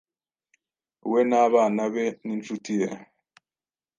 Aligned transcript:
we 1.11 1.19
n’abana 1.29 1.83
be 1.93 2.05
n’inshuti 2.25 2.71
ye 2.81 2.89